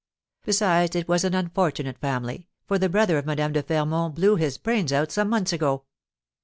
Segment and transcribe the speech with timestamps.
[0.43, 4.57] Besides, it was an unfortunate family, for the brother of Madame de Fermont blew his
[4.57, 5.85] brains out some months ago."